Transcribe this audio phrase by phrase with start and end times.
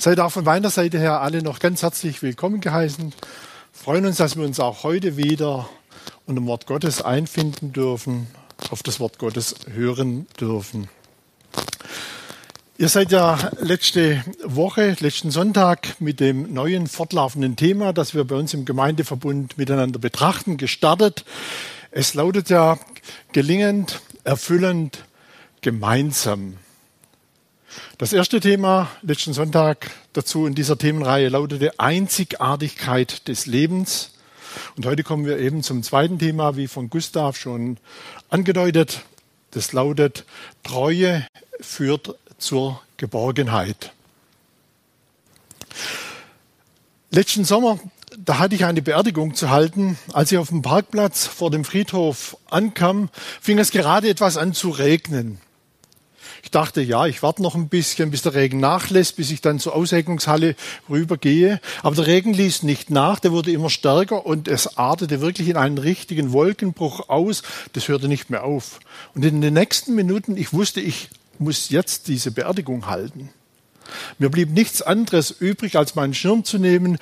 [0.00, 3.12] Seid auch von meiner Seite her alle noch ganz herzlich willkommen geheißen.
[3.70, 5.68] Freuen uns, dass wir uns auch heute wieder
[6.24, 8.26] unter dem Wort Gottes einfinden dürfen,
[8.70, 10.88] auf das Wort Gottes hören dürfen.
[12.78, 18.36] Ihr seid ja letzte Woche, letzten Sonntag mit dem neuen fortlaufenden Thema, das wir bei
[18.36, 21.26] uns im Gemeindeverbund miteinander betrachten, gestartet.
[21.90, 22.78] Es lautet ja
[23.32, 25.04] gelingend, erfüllend,
[25.60, 26.56] gemeinsam.
[27.98, 34.12] Das erste Thema letzten Sonntag dazu in dieser Themenreihe lautete Einzigartigkeit des Lebens.
[34.76, 37.76] Und heute kommen wir eben zum zweiten Thema, wie von Gustav schon
[38.28, 39.02] angedeutet.
[39.52, 40.24] Das lautet
[40.62, 41.26] Treue
[41.60, 43.92] führt zur Geborgenheit.
[47.10, 47.78] Letzten Sommer,
[48.16, 49.98] da hatte ich eine Beerdigung zu halten.
[50.12, 53.08] Als ich auf dem Parkplatz vor dem Friedhof ankam,
[53.40, 55.40] fing es gerade etwas an zu regnen.
[56.42, 59.58] Ich dachte, ja, ich warte noch ein bisschen, bis der Regen nachlässt, bis ich dann
[59.58, 60.56] zur Aussegnungshalle
[60.88, 61.60] rübergehe.
[61.82, 65.56] Aber der Regen ließ nicht nach, der wurde immer stärker und es artete wirklich in
[65.56, 67.42] einen richtigen Wolkenbruch aus.
[67.72, 68.80] Das hörte nicht mehr auf.
[69.14, 73.30] Und in den nächsten Minuten, ich wusste, ich muss jetzt diese Beerdigung halten.
[74.18, 76.98] Mir blieb nichts anderes übrig, als meinen Schirm zu nehmen,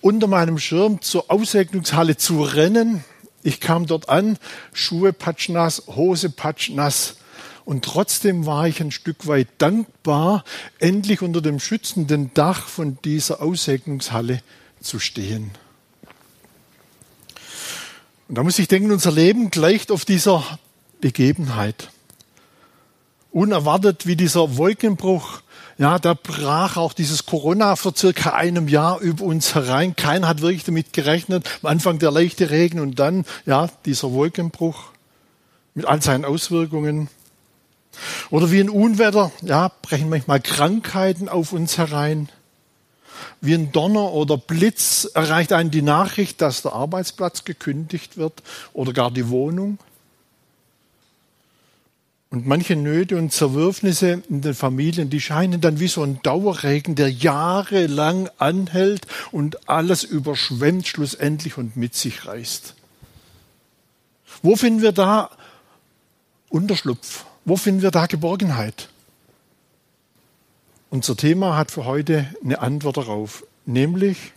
[0.00, 3.04] unter meinem Schirm zur Aussegnungshalle zu rennen.
[3.42, 4.36] Ich kam dort an,
[4.72, 7.17] Schuhe patschnass, Hose patschnass.
[7.68, 10.42] Und trotzdem war ich ein Stück weit dankbar,
[10.78, 14.40] endlich unter dem schützenden Dach von dieser Aussegnungshalle
[14.80, 15.50] zu stehen.
[18.26, 20.58] Und da muss ich denken, unser Leben gleicht auf dieser
[21.02, 21.90] Begebenheit.
[23.32, 25.42] Unerwartet wie dieser Wolkenbruch,
[25.76, 29.94] ja, da brach auch dieses Corona vor circa einem Jahr über uns herein.
[29.94, 31.46] Keiner hat wirklich damit gerechnet.
[31.62, 34.84] Am Anfang der leichte Regen und dann, ja, dieser Wolkenbruch
[35.74, 37.10] mit all seinen Auswirkungen.
[38.30, 42.28] Oder wie ein Unwetter, ja, brechen manchmal Krankheiten auf uns herein.
[43.40, 48.92] Wie ein Donner oder Blitz erreicht einen die Nachricht, dass der Arbeitsplatz gekündigt wird oder
[48.92, 49.78] gar die Wohnung.
[52.30, 56.94] Und manche Nöte und Zerwürfnisse in den Familien, die scheinen dann wie so ein Dauerregen,
[56.94, 62.74] der jahrelang anhält und alles überschwemmt schlussendlich und mit sich reißt.
[64.42, 65.30] Wo finden wir da
[66.50, 67.24] Unterschlupf?
[67.48, 68.90] Wo finden wir da Geborgenheit?
[70.90, 74.34] Unser Thema hat für heute eine Antwort darauf, nämlich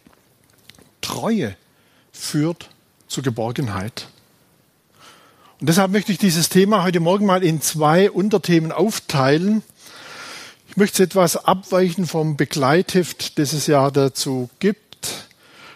[1.01, 1.57] Treue
[2.13, 2.69] führt
[3.09, 4.07] zur Geborgenheit.
[5.59, 9.61] Und deshalb möchte ich dieses Thema heute Morgen mal in zwei Unterthemen aufteilen.
[10.69, 15.27] Ich möchte etwas abweichen vom Begleitheft, das es ja dazu gibt,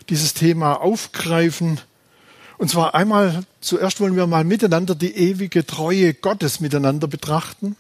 [0.08, 1.82] dieses Thema aufgreifen
[2.58, 7.76] und zwar einmal, zuerst wollen wir mal miteinander die ewige Treue Gottes miteinander betrachten.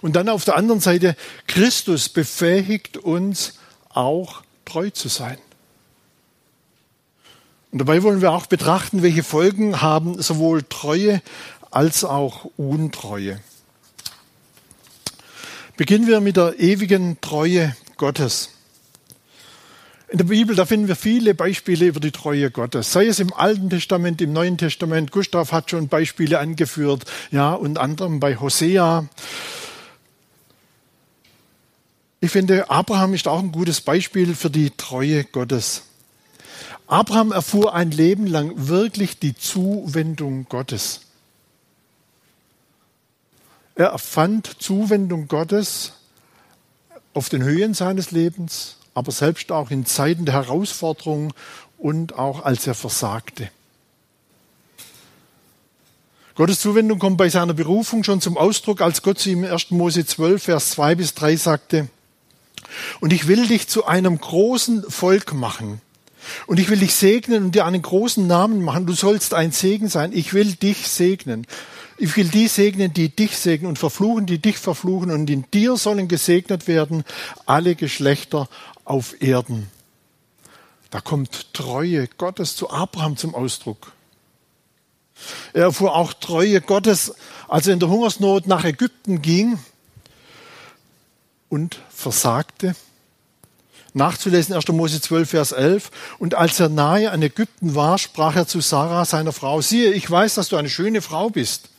[0.00, 3.54] Und dann auf der anderen Seite, Christus befähigt uns
[3.88, 5.38] auch treu zu sein.
[7.70, 11.22] Und dabei wollen wir auch betrachten, welche Folgen haben sowohl Treue
[11.70, 13.40] als auch Untreue.
[15.76, 18.50] Beginnen wir mit der ewigen Treue Gottes.
[20.10, 22.92] In der Bibel, da finden wir viele Beispiele über die Treue Gottes.
[22.92, 25.12] Sei es im Alten Testament, im Neuen Testament.
[25.12, 29.06] Gustav hat schon Beispiele angeführt, ja, unter anderem bei Hosea.
[32.20, 35.82] Ich finde, Abraham ist auch ein gutes Beispiel für die Treue Gottes.
[36.86, 41.02] Abraham erfuhr ein Leben lang wirklich die Zuwendung Gottes.
[43.74, 45.92] Er erfand Zuwendung Gottes
[47.12, 51.32] auf den Höhen seines Lebens, aber selbst auch in Zeiten der Herausforderung
[51.78, 53.50] und auch als er versagte.
[56.34, 59.70] Gottes Zuwendung kommt bei seiner Berufung schon zum Ausdruck, als Gott zu ihm in 1.
[59.70, 61.88] Mose 12, Vers 2 bis 3 sagte,
[63.00, 65.80] und ich will dich zu einem großen Volk machen.
[66.46, 68.86] Und ich will dich segnen und dir einen großen Namen machen.
[68.86, 70.12] Du sollst ein Segen sein.
[70.12, 71.46] Ich will dich segnen.
[72.00, 75.10] Ich will die segnen, die dich segnen und verfluchen, die dich verfluchen.
[75.10, 77.04] Und in dir sollen gesegnet werden
[77.44, 78.48] alle Geschlechter
[78.84, 79.68] auf Erden.
[80.90, 83.92] Da kommt Treue Gottes zu Abraham zum Ausdruck.
[85.52, 87.14] Er erfuhr auch Treue Gottes,
[87.48, 89.58] als er in der Hungersnot nach Ägypten ging
[91.48, 92.76] und versagte.
[93.92, 94.68] Nachzulesen 1.
[94.68, 95.90] Mose 12, Vers 11.
[96.20, 100.08] Und als er nahe an Ägypten war, sprach er zu Sarah, seiner Frau, siehe, ich
[100.08, 101.70] weiß, dass du eine schöne Frau bist.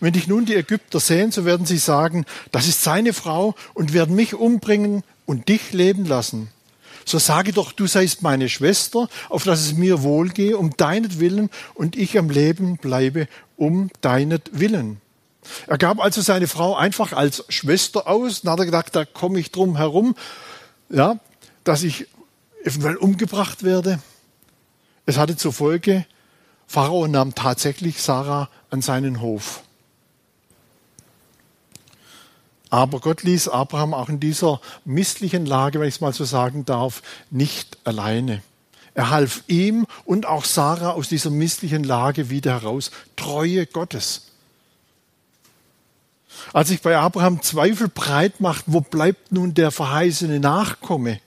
[0.00, 3.92] Wenn dich nun die Ägypter sehen, so werden sie sagen, das ist seine Frau und
[3.92, 6.48] werden mich umbringen und dich leben lassen.
[7.04, 11.96] So sage doch, du seist meine Schwester, auf dass es mir wohlgehe, um deinetwillen und
[11.96, 15.00] ich am Leben bleibe, um deinetwillen.
[15.66, 19.40] Er gab also seine Frau einfach als Schwester aus, dann hat er gedacht, da komme
[19.40, 20.14] ich drum herum.
[20.90, 21.18] ja,
[21.64, 22.06] dass ich
[22.64, 24.00] eventuell umgebracht werde.
[25.06, 26.06] Es hatte zur Folge,
[26.66, 29.62] Pharao nahm tatsächlich Sarah an seinen Hof.
[32.70, 36.64] Aber Gott ließ Abraham auch in dieser misslichen Lage, wenn ich es mal so sagen
[36.66, 38.42] darf, nicht alleine.
[38.94, 42.90] Er half ihm und auch Sarah aus dieser misslichen Lage wieder heraus.
[43.16, 44.22] Treue Gottes.
[46.52, 51.20] Als sich bei Abraham Zweifel breit macht, wo bleibt nun der verheißene Nachkomme?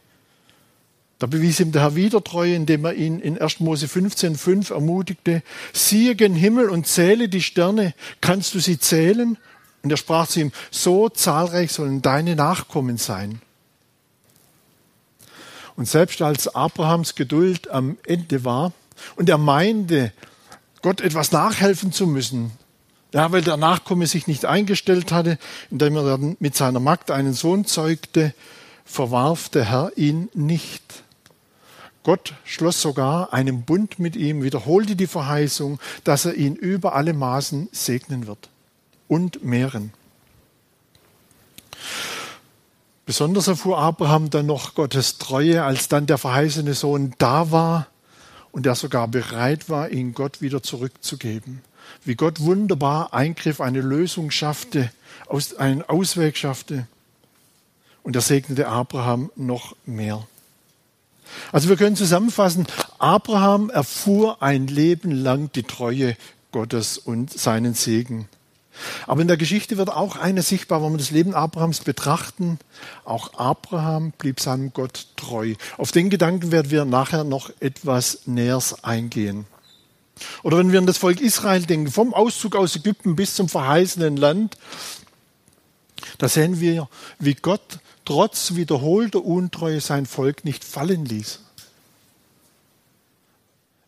[1.21, 3.59] Da bewies ihm der Herr wieder Treue, indem er ihn in 1.
[3.59, 9.37] Mose 15,5 ermutigte, siehe gen Himmel und zähle die Sterne, kannst du sie zählen?
[9.83, 13.39] Und er sprach zu ihm, so zahlreich sollen deine Nachkommen sein.
[15.75, 18.73] Und selbst als Abrahams Geduld am Ende war
[19.15, 20.13] und er meinte,
[20.81, 22.49] Gott etwas nachhelfen zu müssen,
[23.13, 25.37] ja, weil der Nachkomme sich nicht eingestellt hatte,
[25.69, 28.33] indem er dann mit seiner Magd einen Sohn zeugte,
[28.85, 31.03] verwarf der Herr ihn nicht.
[32.03, 37.13] Gott schloss sogar einen Bund mit ihm, wiederholte die Verheißung, dass er ihn über alle
[37.13, 38.49] Maßen segnen wird
[39.07, 39.93] und mehren.
[43.05, 47.87] Besonders erfuhr Abraham dann noch Gottes Treue, als dann der verheißene Sohn da war
[48.51, 51.61] und er sogar bereit war, ihn Gott wieder zurückzugeben.
[52.03, 54.91] Wie Gott wunderbar eingriff, eine Lösung schaffte,
[55.57, 56.87] einen Ausweg schaffte.
[58.03, 60.25] Und er segnete Abraham noch mehr.
[61.51, 62.67] Also wir können zusammenfassen,
[62.99, 66.15] Abraham erfuhr ein Leben lang die Treue
[66.51, 68.27] Gottes und seinen Segen.
[69.05, 72.57] Aber in der Geschichte wird auch eine sichtbar, wenn wir das Leben Abrahams betrachten.
[73.03, 75.55] Auch Abraham blieb seinem Gott treu.
[75.77, 79.45] Auf den Gedanken werden wir nachher noch etwas näher eingehen.
[80.43, 84.17] Oder wenn wir an das Volk Israel denken, vom Auszug aus Ägypten bis zum verheißenen
[84.17, 84.57] Land,
[86.17, 86.87] da sehen wir,
[87.19, 91.39] wie Gott trotz wiederholter Untreue sein Volk nicht fallen ließ.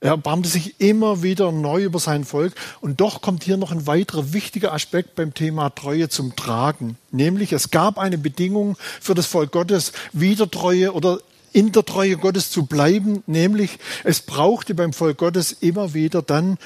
[0.04, 2.54] Er erbarmte sich immer wieder neu über sein Volk.
[2.82, 6.98] Und doch kommt hier noch ein weiterer wichtiger Aspekt beim Thema Treue zum Tragen.
[7.12, 11.20] Nämlich, es gab eine Bedingung für das Volk Gottes, wieder Treue oder
[11.54, 13.24] in der Treue Gottes zu bleiben.
[13.28, 16.58] Nämlich, es brauchte beim Volk Gottes immer wieder dann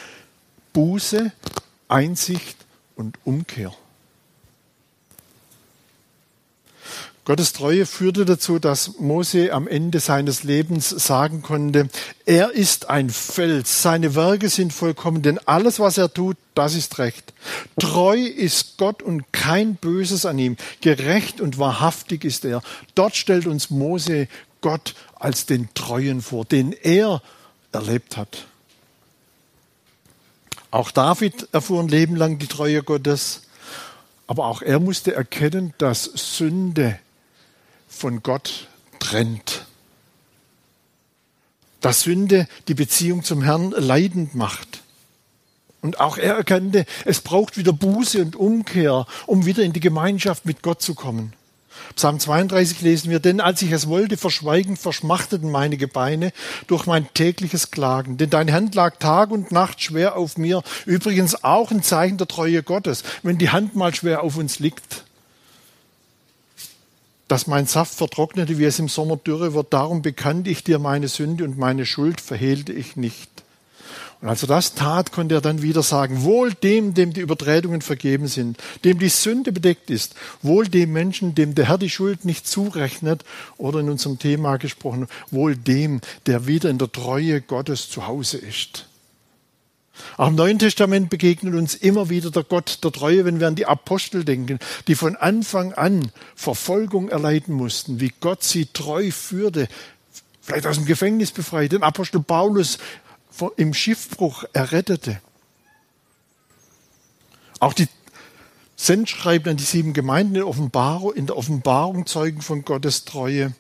[0.74, 1.32] Buße,
[1.90, 2.58] Einsicht
[2.96, 3.72] und Umkehr.
[7.28, 11.90] Gottes Treue führte dazu, dass Mose am Ende seines Lebens sagen konnte,
[12.26, 17.00] er ist ein Fels, seine Werke sind vollkommen, denn alles, was er tut, das ist
[17.00, 17.34] recht.
[17.78, 22.62] Treu ist Gott und kein Böses an ihm, gerecht und wahrhaftig ist er.
[22.96, 24.30] Dort stellt uns Mose
[24.62, 27.22] Gott als den Treuen vor, den er
[27.74, 28.46] erlebt hat.
[30.72, 33.42] Auch David erfuhr ein Leben lang die Treue Gottes,
[34.28, 37.00] aber auch er musste erkennen, dass Sünde
[37.88, 38.68] von Gott
[39.00, 39.66] trennt.
[41.82, 44.84] Dass Sünde die Beziehung zum Herrn leidend macht.
[45.82, 50.46] Und auch er erkannte, es braucht wieder Buße und Umkehr, um wieder in die Gemeinschaft
[50.46, 51.34] mit Gott zu kommen.
[51.96, 56.32] Psalm 32 lesen wir, denn als ich es wollte, verschweigen, verschmachteten meine Gebeine
[56.66, 58.18] durch mein tägliches Klagen.
[58.18, 60.64] Denn deine Hand lag Tag und Nacht schwer auf mir.
[60.86, 65.07] Übrigens auch ein Zeichen der Treue Gottes, wenn die Hand mal schwer auf uns liegt
[67.28, 69.74] dass mein Saft vertrocknete, wie es im Sommer dürre wird.
[69.74, 73.30] Darum bekannte ich dir meine Sünde und meine Schuld verhehlte ich nicht.
[74.20, 77.82] Und als er das tat, konnte er dann wieder sagen, wohl dem, dem die Übertretungen
[77.82, 82.26] vergeben sind, dem die Sünde bedeckt ist, wohl dem Menschen, dem der Herr die Schuld
[82.26, 83.24] nicht zurechnet,
[83.58, 88.38] oder in unserem Thema gesprochen, wohl dem, der wieder in der Treue Gottes zu Hause
[88.38, 88.87] ist.
[90.18, 93.56] Auch im Neuen Testament begegnet uns immer wieder der Gott der Treue, wenn wir an
[93.56, 99.68] die Apostel denken, die von Anfang an Verfolgung erleiden mussten, wie Gott sie treu führte,
[100.42, 102.78] vielleicht aus dem Gefängnis befreit, den Apostel Paulus
[103.56, 105.22] im Schiffbruch errettete.
[107.60, 107.88] Auch die
[108.76, 110.72] Sendschreiben an die sieben Gemeinden in,
[111.16, 113.54] in der Offenbarung zeugen von Gottes Treue.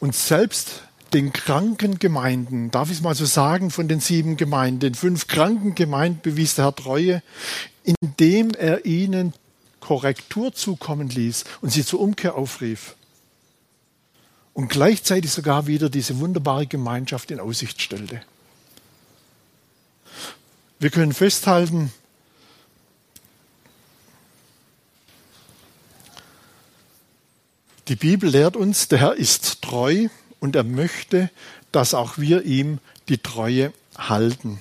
[0.00, 4.80] Und selbst den kranken Gemeinden, darf ich es mal so sagen, von den sieben Gemeinden,
[4.80, 7.22] den fünf kranken Gemeinden bewies der Herr Treue,
[7.84, 9.34] indem er ihnen
[9.80, 12.94] Korrektur zukommen ließ und sie zur Umkehr aufrief.
[14.52, 18.20] Und gleichzeitig sogar wieder diese wunderbare Gemeinschaft in Aussicht stellte.
[20.78, 21.92] Wir können festhalten,
[27.88, 30.08] die Bibel lehrt uns, der Herr ist treu
[30.40, 31.30] und er möchte,
[31.72, 32.78] dass auch wir ihm
[33.08, 34.60] die Treue halten.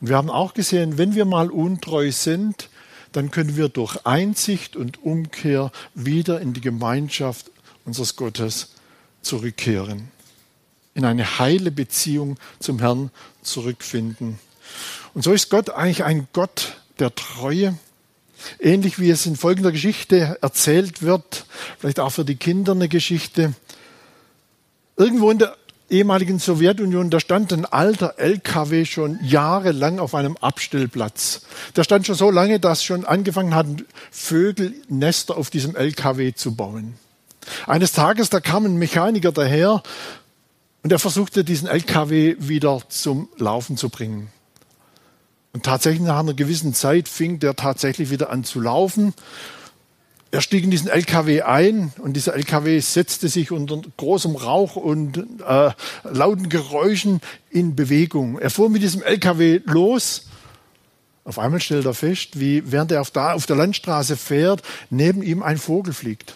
[0.00, 2.68] Und wir haben auch gesehen, wenn wir mal untreu sind,
[3.12, 7.50] dann können wir durch Einsicht und Umkehr wieder in die Gemeinschaft
[7.84, 8.70] unseres Gottes
[9.22, 10.08] zurückkehren,
[10.94, 13.10] in eine heile Beziehung zum Herrn
[13.42, 14.38] zurückfinden.
[15.12, 17.76] Und so ist Gott eigentlich ein Gott der Treue,
[18.60, 21.46] ähnlich wie es in folgender Geschichte erzählt wird,
[21.78, 23.54] vielleicht auch für die Kinder eine Geschichte.
[25.00, 25.56] Irgendwo in der
[25.88, 31.40] ehemaligen Sowjetunion, da stand ein alter LKW schon jahrelang auf einem Abstellplatz.
[31.74, 36.54] Der stand schon so lange, dass schon angefangen hatten, Vögel Nester auf diesem LKW zu
[36.54, 36.96] bauen.
[37.66, 39.82] Eines Tages, da kam ein Mechaniker daher
[40.82, 44.28] und er versuchte, diesen LKW wieder zum Laufen zu bringen.
[45.54, 49.14] Und tatsächlich nach einer gewissen Zeit fing der tatsächlich wieder an zu laufen.
[50.32, 55.26] Er stieg in diesen LKW ein und dieser LKW setzte sich unter großem Rauch und
[55.44, 55.70] äh,
[56.04, 57.20] lauten Geräuschen
[57.50, 58.38] in Bewegung.
[58.38, 60.26] Er fuhr mit diesem LKW los.
[61.24, 65.22] Auf einmal stellt er fest, wie während er auf, da, auf der Landstraße fährt, neben
[65.22, 66.34] ihm ein Vogel fliegt.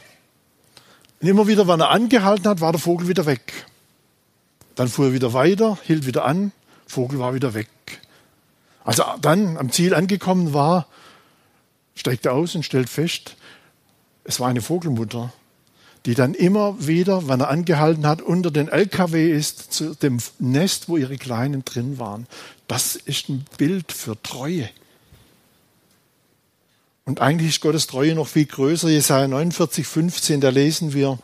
[1.20, 3.66] Und immer wieder, wenn er angehalten hat, war der Vogel wieder weg.
[4.74, 6.50] Dann fuhr er wieder weiter, hielt wieder an,
[6.86, 7.68] Vogel war wieder weg.
[8.84, 10.88] Als er dann am Ziel angekommen war,
[11.94, 13.36] steigt er aus und stellt fest,
[14.24, 15.32] es war eine Vogelmutter,
[16.06, 20.88] die dann immer wieder, wenn er angehalten hat, unter den LKW ist, zu dem Nest,
[20.88, 22.26] wo ihre Kleinen drin waren.
[22.66, 24.68] Das ist ein Bild für Treue.
[27.06, 28.88] Und eigentlich ist Gottes Treue noch viel größer.
[28.88, 31.18] Jesaja 49, 15, da lesen wir,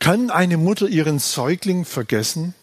[0.00, 2.54] kann eine Mutter ihren Säugling vergessen?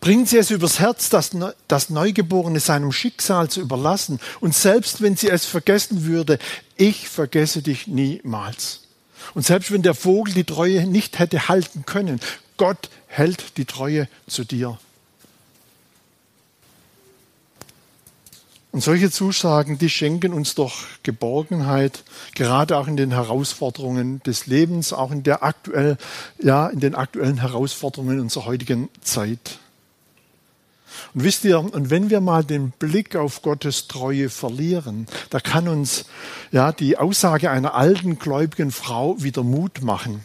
[0.00, 1.30] Bringt sie es übers Herz, das,
[1.68, 4.20] das Neugeborene seinem Schicksal zu überlassen.
[4.40, 6.38] Und selbst wenn sie es vergessen würde,
[6.76, 8.80] ich vergesse dich niemals.
[9.34, 12.20] Und selbst wenn der Vogel die Treue nicht hätte halten können,
[12.56, 14.78] Gott hält die Treue zu dir.
[18.76, 22.04] Und solche Zusagen, die schenken uns doch Geborgenheit,
[22.34, 25.96] gerade auch in den Herausforderungen des Lebens, auch in der aktuell,
[26.42, 29.60] ja, in den aktuellen Herausforderungen unserer heutigen Zeit.
[31.14, 35.68] Und wisst ihr, und wenn wir mal den Blick auf Gottes Treue verlieren, da kann
[35.68, 36.06] uns
[36.52, 40.24] ja die Aussage einer alten gläubigen Frau wieder Mut machen.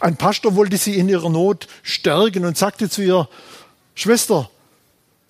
[0.00, 3.28] Ein Pastor wollte sie in ihrer Not stärken und sagte zu ihr,
[3.94, 4.50] Schwester,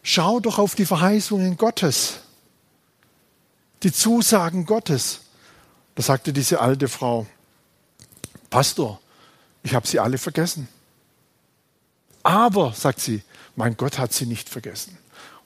[0.03, 2.21] schau doch auf die Verheißungen Gottes
[3.83, 5.21] die Zusagen Gottes.
[5.95, 7.27] Da sagte diese alte Frau,
[8.51, 9.01] Pastor,
[9.63, 10.69] ich habe sie alle vergessen.
[12.23, 13.23] Aber, sagt sie,
[13.57, 14.97] mein Gott hat sie nicht vergessen.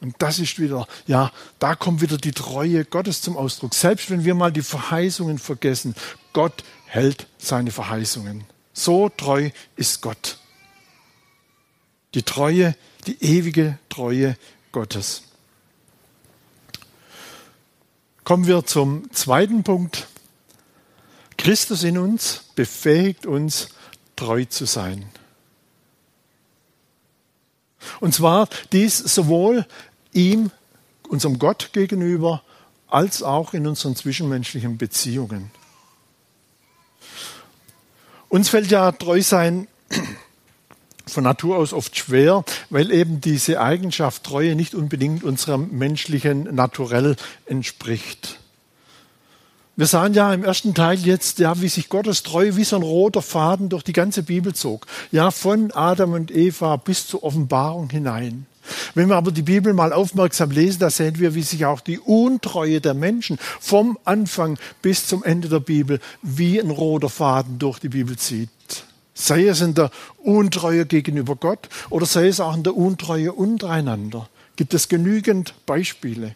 [0.00, 3.74] Und das ist wieder, ja, da kommt wieder die Treue Gottes zum Ausdruck.
[3.74, 5.94] Selbst wenn wir mal die Verheißungen vergessen,
[6.32, 8.44] Gott hält seine Verheißungen.
[8.72, 10.38] So treu ist Gott.
[12.14, 12.74] Die Treue,
[13.06, 14.36] die ewige Treue
[14.72, 15.22] Gottes.
[18.24, 20.08] Kommen wir zum zweiten Punkt.
[21.36, 23.68] Christus in uns befähigt uns,
[24.16, 25.06] treu zu sein.
[28.00, 29.66] Und zwar dies sowohl
[30.12, 30.50] ihm,
[31.08, 32.42] unserem Gott gegenüber,
[32.88, 35.50] als auch in unseren zwischenmenschlichen Beziehungen.
[38.28, 39.66] Uns fällt ja treu sein
[41.06, 47.16] von Natur aus oft schwer, weil eben diese Eigenschaft Treue nicht unbedingt unserem menschlichen Naturell
[47.46, 48.39] entspricht.
[49.80, 52.82] Wir sahen ja im ersten Teil jetzt, ja, wie sich Gottes Treue wie so ein
[52.82, 54.86] roter Faden durch die ganze Bibel zog.
[55.10, 58.44] Ja, von Adam und Eva bis zur Offenbarung hinein.
[58.94, 61.98] Wenn wir aber die Bibel mal aufmerksam lesen, da sehen wir, wie sich auch die
[61.98, 67.78] Untreue der Menschen vom Anfang bis zum Ende der Bibel wie ein roter Faden durch
[67.78, 68.50] die Bibel zieht.
[69.14, 74.28] Sei es in der Untreue gegenüber Gott oder sei es auch in der Untreue untereinander.
[74.56, 76.34] Gibt es genügend Beispiele.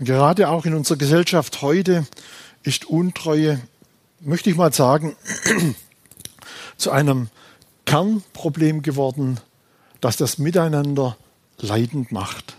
[0.00, 2.06] Gerade auch in unserer Gesellschaft heute
[2.62, 3.60] ist Untreue,
[4.20, 5.16] möchte ich mal sagen,
[6.76, 7.28] zu einem
[7.86, 9.40] Kernproblem geworden,
[10.00, 11.16] das das Miteinander
[11.58, 12.56] leidend macht.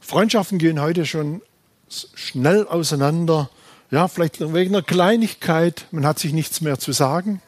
[0.00, 1.42] Freundschaften gehen heute schon
[1.88, 3.50] schnell auseinander
[3.92, 7.42] ja, vielleicht wegen einer Kleinigkeit, man hat sich nichts mehr zu sagen.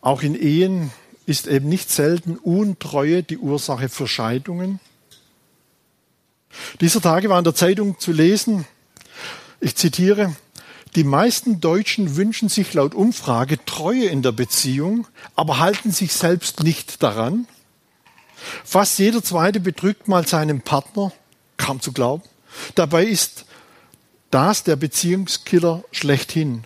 [0.00, 0.90] Auch in Ehen
[1.26, 4.80] ist eben nicht selten Untreue die Ursache für Scheidungen.
[6.80, 8.66] Dieser Tage war in der Zeitung zu lesen,
[9.60, 10.34] ich zitiere,
[10.96, 15.06] die meisten Deutschen wünschen sich laut Umfrage Treue in der Beziehung,
[15.36, 17.46] aber halten sich selbst nicht daran.
[18.64, 21.12] Fast jeder zweite betrügt mal seinen Partner,
[21.56, 22.24] kaum zu glauben.
[22.74, 23.46] Dabei ist
[24.30, 26.64] das der Beziehungskiller schlechthin.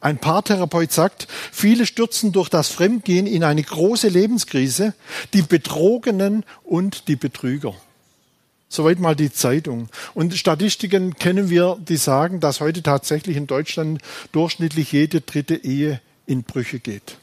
[0.00, 4.94] Ein Paartherapeut sagt, viele stürzen durch das Fremdgehen in eine große Lebenskrise,
[5.34, 7.74] die Betrogenen und die Betrüger.
[8.72, 9.88] Soweit mal die Zeitung.
[10.14, 14.00] Und Statistiken kennen wir, die sagen, dass heute tatsächlich in Deutschland
[14.30, 17.16] durchschnittlich jede dritte Ehe in Brüche geht.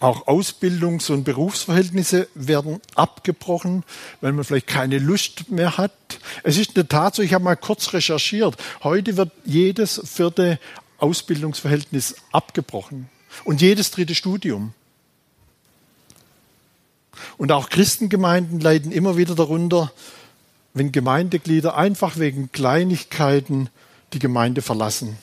[0.00, 3.84] Auch Ausbildungs- und Berufsverhältnisse werden abgebrochen,
[4.22, 5.92] weil man vielleicht keine Lust mehr hat.
[6.42, 8.56] Es ist eine Tatsache, ich habe mal kurz recherchiert.
[8.82, 10.58] Heute wird jedes vierte
[10.96, 13.10] Ausbildungsverhältnis abgebrochen
[13.44, 14.72] und jedes dritte Studium.
[17.40, 19.90] Und auch Christengemeinden leiden immer wieder darunter,
[20.74, 23.70] wenn Gemeindeglieder einfach wegen Kleinigkeiten
[24.12, 25.16] die Gemeinde verlassen.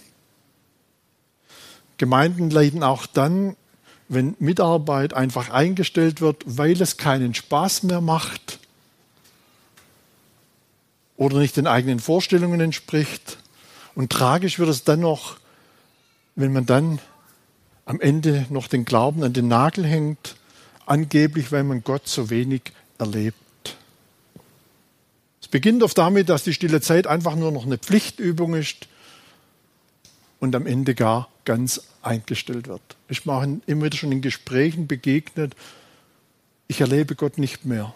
[1.98, 3.56] Gemeinden leiden auch dann,
[4.10, 8.58] wenn Mitarbeit einfach eingestellt wird, weil es keinen Spaß mehr macht
[11.18, 13.38] oder nicht den eigenen Vorstellungen entspricht.
[13.94, 15.38] Und tragisch wird es dann noch,
[16.36, 16.98] wenn man dann
[17.86, 20.37] am Ende noch den Glauben an den Nagel hängt,
[20.88, 22.62] angeblich, weil man Gott so wenig
[22.98, 23.38] erlebt.
[25.42, 28.88] Es beginnt oft damit, dass die stille Zeit einfach nur noch eine Pflichtübung ist
[30.40, 32.82] und am Ende gar ganz eingestellt wird.
[33.08, 35.56] Ich mache immer wieder schon in Gesprächen begegnet,
[36.68, 37.94] ich erlebe Gott nicht mehr.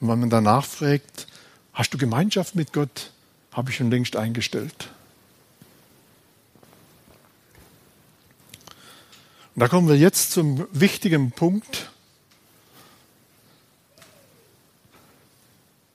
[0.00, 1.26] Und wenn man danach fragt,
[1.72, 3.10] hast du Gemeinschaft mit Gott,
[3.52, 4.90] habe ich schon längst eingestellt.
[9.56, 11.90] Da kommen wir jetzt zum wichtigen Punkt.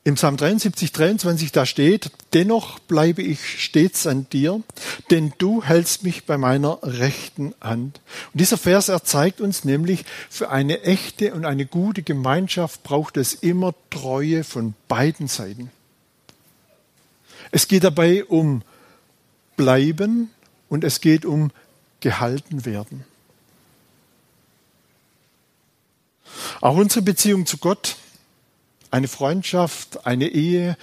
[0.03, 4.63] Im Psalm 73, 23, da steht, dennoch bleibe ich stets an dir,
[5.11, 8.01] denn du hältst mich bei meiner rechten Hand.
[8.33, 13.35] Und dieser Vers erzeigt uns nämlich, für eine echte und eine gute Gemeinschaft braucht es
[13.35, 15.69] immer Treue von beiden Seiten.
[17.51, 18.63] Es geht dabei um
[19.55, 20.31] bleiben
[20.67, 21.51] und es geht um
[21.99, 23.05] gehalten werden.
[26.59, 27.95] Auch unsere Beziehung zu Gott
[28.91, 30.77] eine Freundschaft, eine Ehe,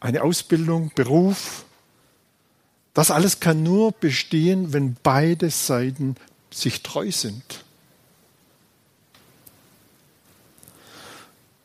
[0.00, 1.64] eine Ausbildung, Beruf.
[2.94, 6.16] Das alles kann nur bestehen, wenn beide Seiten
[6.50, 7.64] sich treu sind.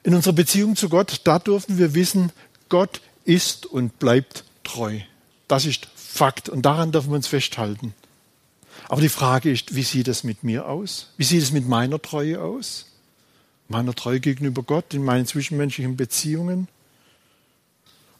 [0.04, 2.32] In unserer Beziehung zu Gott, da dürfen wir wissen,
[2.70, 5.00] Gott ist und bleibt treu.
[5.48, 7.94] Das ist Fakt und daran dürfen wir uns festhalten.
[8.90, 11.14] Aber die Frage ist, wie sieht es mit mir aus?
[11.18, 12.86] Wie sieht es mit meiner Treue aus?
[13.74, 16.68] Meiner Treue gegenüber Gott, in meinen zwischenmenschlichen Beziehungen.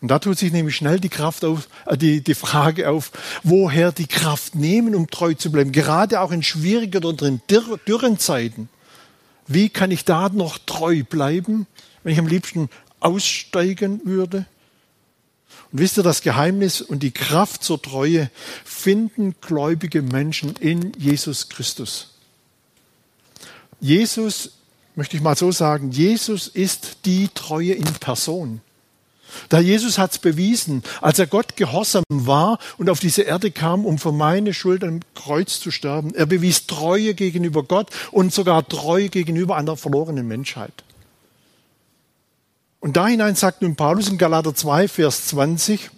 [0.02, 3.12] Und da tut sich nämlich schnell die Kraft auf, äh, die, die Frage auf,
[3.44, 5.72] woher die Kraft nehmen, um treu zu bleiben.
[5.72, 8.68] Gerade auch in schwierigen oder in dürren Zeiten.
[9.48, 11.68] Wie kann ich da noch treu bleiben,
[12.04, 14.46] wenn ich am liebsten aussteigen würde?
[15.72, 18.30] Und wisst ihr, das Geheimnis und die Kraft zur Treue
[18.66, 22.10] finden gläubige Menschen in Jesus Christus.
[23.80, 24.52] Jesus
[24.96, 28.62] möchte ich mal so sagen, Jesus ist die Treue in Person.
[29.50, 33.86] Da Jesus hat es bewiesen, als er Gott gehorsam war und auf diese Erde kam,
[33.86, 36.14] um für meine Schuld am Kreuz zu sterben.
[36.14, 40.84] Er bewies Treue gegenüber Gott und sogar Treue gegenüber einer verlorenen Menschheit.
[42.80, 45.90] Und da hinein sagt nun Paulus in Galater 2, Vers 20,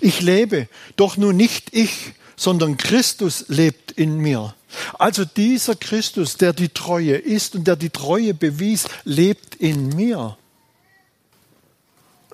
[0.00, 4.54] ich lebe, doch nun nicht ich, sondern Christus lebt in mir.
[4.98, 10.36] Also dieser Christus, der die Treue ist und der die Treue bewies, lebt in mir.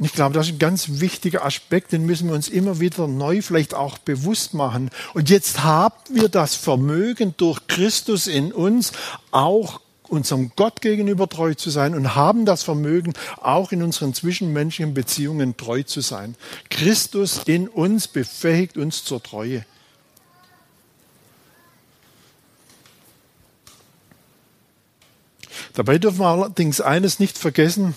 [0.01, 3.07] Und ich glaube, das ist ein ganz wichtiger Aspekt, den müssen wir uns immer wieder
[3.07, 4.89] neu vielleicht auch bewusst machen.
[5.13, 8.93] Und jetzt haben wir das Vermögen durch Christus in uns,
[9.31, 14.95] auch unserem Gott gegenüber treu zu sein und haben das Vermögen, auch in unseren zwischenmenschlichen
[14.95, 16.35] Beziehungen treu zu sein.
[16.71, 19.67] Christus in uns befähigt uns zur Treue.
[25.75, 27.95] Dabei dürfen wir allerdings eines nicht vergessen.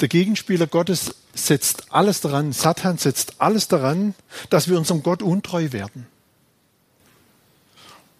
[0.00, 4.14] Der Gegenspieler Gottes setzt alles daran, Satan setzt alles daran,
[4.50, 6.06] dass wir unserem Gott untreu werden.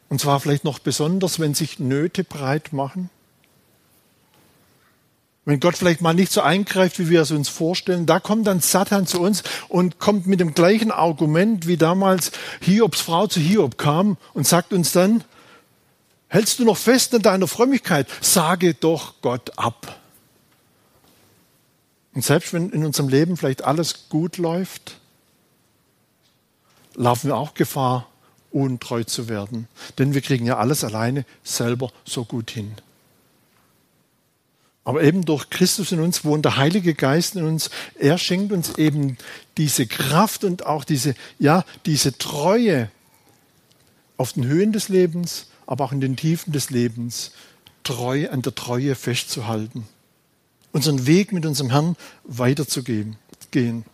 [0.08, 3.10] Und zwar vielleicht noch besonders, wenn sich Nöte breit machen.
[5.44, 8.60] Wenn Gott vielleicht mal nicht so eingreift, wie wir es uns vorstellen, da kommt dann
[8.60, 13.76] Satan zu uns und kommt mit dem gleichen Argument, wie damals Hiobs Frau zu Hiob
[13.76, 15.24] kam und sagt uns dann,
[16.32, 18.08] Hältst du noch fest an deiner Frömmigkeit?
[18.22, 20.00] Sage doch Gott ab.
[22.14, 24.96] Und selbst wenn in unserem Leben vielleicht alles gut läuft,
[26.94, 28.08] laufen wir auch Gefahr,
[28.50, 29.68] untreu zu werden.
[29.98, 32.72] Denn wir kriegen ja alles alleine selber so gut hin.
[34.84, 37.68] Aber eben durch Christus in uns wohnt der Heilige Geist in uns.
[37.98, 39.18] Er schenkt uns eben
[39.58, 42.90] diese Kraft und auch diese, ja, diese Treue
[44.16, 47.30] auf den Höhen des Lebens, aber auch in den Tiefen des Lebens,
[47.82, 49.88] treu an der Treue festzuhalten.
[50.70, 53.16] Unseren Weg mit unserem Herrn weiterzugehen.
[53.52, 53.86] Gehen.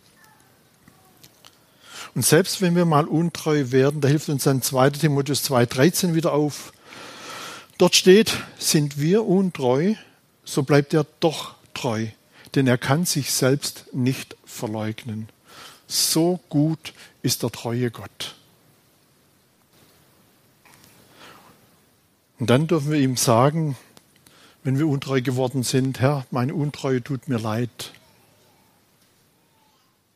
[2.15, 4.89] Und selbst wenn wir mal untreu werden, da hilft uns dann 2.
[4.89, 6.73] Timotheus 2,13 wieder auf.
[7.77, 9.95] Dort steht, sind wir untreu,
[10.43, 12.07] so bleibt er doch treu,
[12.55, 15.29] denn er kann sich selbst nicht verleugnen.
[15.87, 18.35] So gut ist der treue Gott.
[22.39, 23.75] Und dann dürfen wir ihm sagen,
[24.63, 27.91] wenn wir untreu geworden sind, Herr, meine Untreue tut mir leid.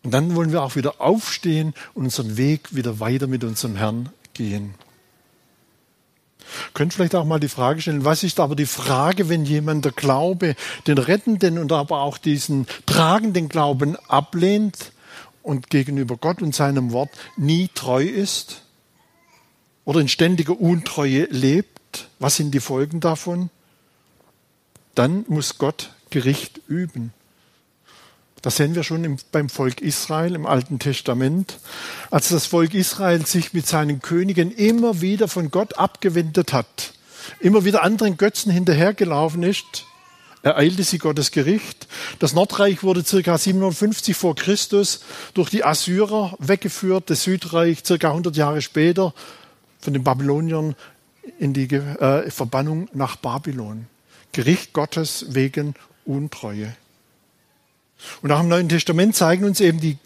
[0.03, 4.09] Und dann wollen wir auch wieder aufstehen und unseren Weg wieder weiter mit unserem Herrn
[4.33, 4.73] gehen.
[6.73, 9.91] Könnt vielleicht auch mal die Frage stellen, was ist aber die Frage, wenn jemand der
[9.93, 10.55] Glaube,
[10.87, 14.91] den rettenden und aber auch diesen tragenden Glauben ablehnt
[15.41, 18.63] und gegenüber Gott und seinem Wort nie treu ist
[19.85, 21.72] oder in ständiger Untreue lebt?
[22.19, 23.49] Was sind die Folgen davon?
[24.95, 27.13] Dann muss Gott Gericht üben.
[28.43, 31.59] Das sehen wir schon im, beim Volk Israel im Alten Testament,
[32.11, 36.93] als das Volk Israel sich mit seinen Königen immer wieder von Gott abgewendet hat,
[37.39, 39.85] immer wieder anderen Götzen hinterhergelaufen ist,
[40.41, 41.87] ereilte sie Gottes Gericht.
[42.19, 44.99] Das Nordreich wurde circa 750 vor Christus
[45.33, 49.13] durch die Assyrer weggeführt, das Südreich circa 100 Jahre später
[49.79, 50.75] von den Babyloniern
[51.39, 53.87] in die äh, Verbannung nach Babylon.
[54.31, 56.75] Gericht Gottes wegen Untreue.
[58.21, 59.97] Und auch im Neuen Testament zeigen uns eben die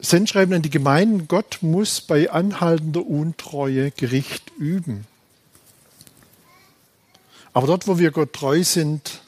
[0.00, 5.06] Sendschreiben an die Gemeinden, Gott muss bei anhaltender Untreue Gericht üben.
[7.52, 9.20] Aber dort, wo wir Gott treu sind,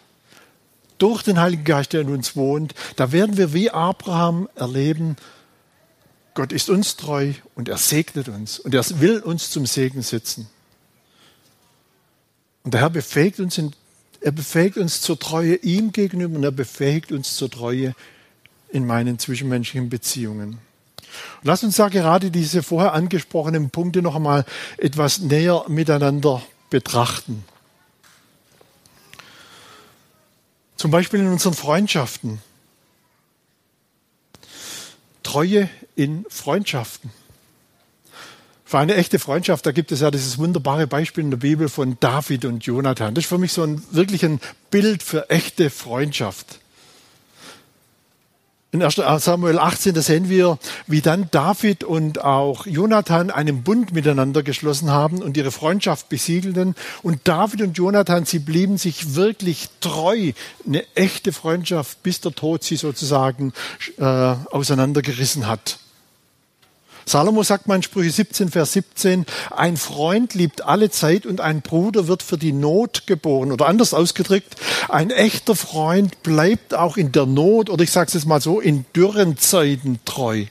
[0.98, 5.16] durch den Heiligen Geist, der in uns wohnt, da werden wir wie Abraham erleben,
[6.34, 10.48] Gott ist uns treu und er segnet uns und er will uns zum Segen setzen.
[12.64, 13.72] Und der Herr befähigt uns in
[14.24, 17.94] er befähigt uns zur Treue ihm gegenüber und er befähigt uns zur Treue
[18.70, 20.58] in meinen zwischenmenschlichen Beziehungen.
[21.42, 24.46] Lass uns da gerade diese vorher angesprochenen Punkte noch einmal
[24.78, 27.44] etwas näher miteinander betrachten.
[30.76, 32.40] Zum Beispiel in unseren Freundschaften.
[35.22, 37.10] Treue in Freundschaften.
[38.74, 41.96] Für eine echte Freundschaft, da gibt es ja dieses wunderbare Beispiel in der Bibel von
[42.00, 43.14] David und Jonathan.
[43.14, 44.40] Das ist für mich so ein wirklich ein
[44.72, 46.58] Bild für echte Freundschaft.
[48.72, 50.58] In 1 Samuel 18, da sehen wir,
[50.88, 56.74] wie dann David und auch Jonathan einen Bund miteinander geschlossen haben und ihre Freundschaft besiegelten.
[57.04, 60.32] Und David und Jonathan, sie blieben sich wirklich treu.
[60.66, 63.52] Eine echte Freundschaft, bis der Tod sie sozusagen
[63.98, 65.78] äh, auseinandergerissen hat.
[67.06, 71.60] Salomo sagt mal in Sprüche 17, Vers 17, ein Freund liebt alle Zeit und ein
[71.60, 73.52] Bruder wird für die Not geboren.
[73.52, 74.56] Oder anders ausgedrückt,
[74.88, 78.60] ein echter Freund bleibt auch in der Not, oder ich sage es jetzt mal so,
[78.60, 80.46] in dürren Zeiten treu.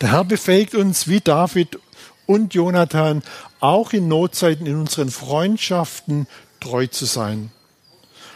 [0.00, 1.78] Der Herr befähigt uns wie David
[2.26, 3.22] und Jonathan
[3.60, 6.26] auch in Notzeiten in unseren Freundschaften
[6.60, 7.50] treu zu sein.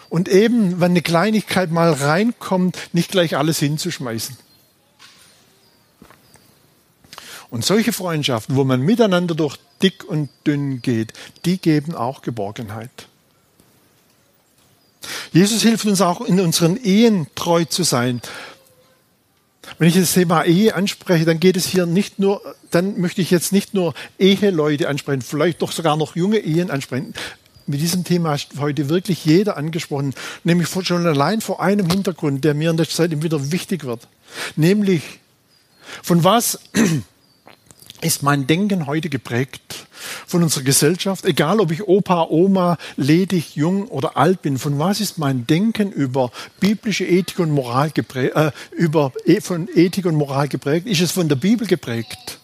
[0.08, 4.36] Und eben, wenn eine Kleinigkeit mal reinkommt, nicht gleich alles hinzuschmeißen.
[7.52, 11.12] Und solche Freundschaften, wo man miteinander durch dick und dünn geht,
[11.44, 13.08] die geben auch Geborgenheit.
[15.34, 18.22] Jesus hilft uns auch in unseren Ehen treu zu sein.
[19.76, 23.30] Wenn ich das Thema Ehe anspreche, dann geht es hier nicht nur, dann möchte ich
[23.30, 27.12] jetzt nicht nur Eheleute ansprechen, vielleicht doch sogar noch junge Ehen ansprechen.
[27.66, 32.54] Mit diesem Thema ist heute wirklich jeder angesprochen, nämlich schon allein vor einem Hintergrund, der
[32.54, 34.08] mir in der Zeit wieder wichtig wird.
[34.56, 35.02] Nämlich,
[36.02, 36.58] von was
[38.02, 39.86] ist mein Denken heute geprägt
[40.26, 45.00] von unserer Gesellschaft, egal ob ich Opa, Oma, ledig, jung oder alt bin, von was
[45.00, 50.16] ist mein Denken über biblische Ethik und Moral geprägt, äh, über e, von Ethik und
[50.16, 50.86] Moral geprägt?
[50.86, 52.38] Ist es von der Bibel geprägt?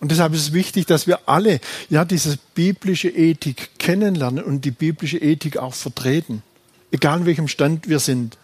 [0.00, 4.70] Und deshalb ist es wichtig, dass wir alle ja diese biblische Ethik kennenlernen und die
[4.70, 6.42] biblische Ethik auch vertreten,
[6.92, 8.36] egal in welchem Stand wir sind.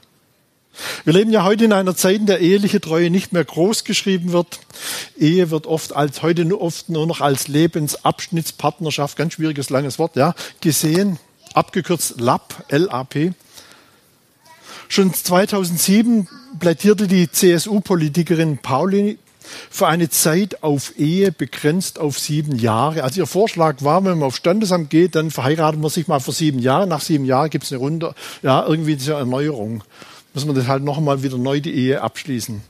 [1.05, 4.33] Wir leben ja heute in einer Zeit, in der eheliche Treue nicht mehr groß geschrieben
[4.33, 4.61] wird.
[5.19, 10.17] Ehe wird oft als heute nur oft nur noch als Lebensabschnittspartnerschaft, ganz schwieriges langes Wort,
[10.17, 11.19] ja, gesehen,
[11.55, 13.35] abgekürzt LAP, LAP.
[14.89, 19.19] Schon 2007 plädierte die CSU-Politikerin Pauli
[19.71, 23.05] für eine Zeit auf Ehe begrenzt auf sieben Jahre.
[23.05, 26.33] Also ihr Vorschlag war, wenn man auf Standesamt geht, dann verheiratet man sich mal für
[26.33, 26.87] sieben Jahre.
[26.87, 29.85] Nach sieben Jahren gibt es eine Runde, ja, irgendwie diese Erneuerung.
[30.35, 32.61] Muss man das halt nochmal wieder neu die Ehe abschließen.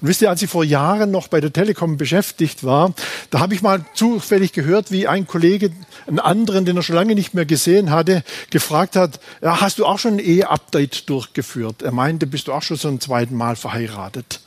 [0.00, 2.94] Und wisst ihr, als ich vor Jahren noch bei der Telekom beschäftigt war,
[3.30, 5.72] da habe ich mal zufällig gehört, wie ein Kollege
[6.06, 9.86] einen anderen, den er schon lange nicht mehr gesehen hatte, gefragt hat, ja, hast du
[9.86, 11.82] auch schon ein Ehe-Update durchgeführt?
[11.82, 14.40] Er meinte, bist du auch schon so ein zweiten Mal verheiratet?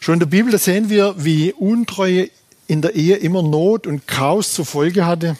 [0.00, 2.30] Schon in der Bibel sehen wir, wie Untreue
[2.66, 5.36] in der Ehe immer Not und Chaos zur Folge hatte.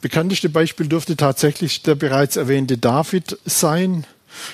[0.00, 4.06] Bekannteste Beispiel dürfte tatsächlich der bereits erwähnte David sein.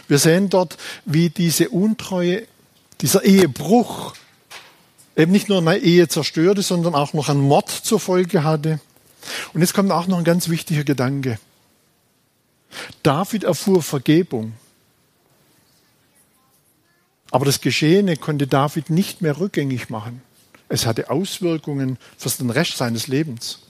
[0.08, 2.46] Wir sehen dort, wie diese Untreue,
[3.00, 4.14] dieser Ehebruch
[5.16, 8.80] eben nicht nur eine Ehe zerstörte, sondern auch noch einen Mord zur Folge hatte.
[9.52, 11.38] Und jetzt kommt auch noch ein ganz wichtiger Gedanke.
[13.02, 14.54] David erfuhr Vergebung.
[17.30, 20.22] Aber das Geschehene konnte David nicht mehr rückgängig machen.
[20.68, 23.60] Es hatte Auswirkungen für den Rest seines Lebens.